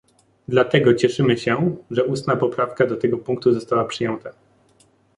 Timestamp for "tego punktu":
2.97-3.53